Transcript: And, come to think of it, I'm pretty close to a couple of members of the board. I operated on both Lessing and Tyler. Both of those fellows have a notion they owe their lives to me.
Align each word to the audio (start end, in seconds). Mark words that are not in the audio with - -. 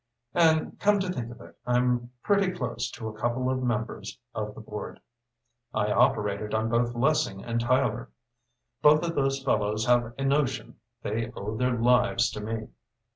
And, 0.33 0.79
come 0.79 0.99
to 1.01 1.13
think 1.13 1.29
of 1.31 1.39
it, 1.41 1.55
I'm 1.63 2.09
pretty 2.23 2.51
close 2.51 2.89
to 2.89 3.07
a 3.07 3.13
couple 3.13 3.51
of 3.51 3.61
members 3.61 4.17
of 4.33 4.55
the 4.55 4.61
board. 4.61 4.99
I 5.75 5.91
operated 5.91 6.55
on 6.55 6.69
both 6.69 6.95
Lessing 6.95 7.43
and 7.45 7.61
Tyler. 7.61 8.09
Both 8.81 9.03
of 9.03 9.13
those 9.13 9.43
fellows 9.43 9.85
have 9.85 10.15
a 10.17 10.23
notion 10.25 10.79
they 11.03 11.29
owe 11.35 11.55
their 11.55 11.77
lives 11.77 12.31
to 12.31 12.41
me. 12.41 12.69